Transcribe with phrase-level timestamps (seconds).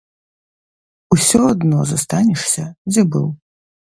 [1.15, 3.27] Усё адно застанешся дзе быў.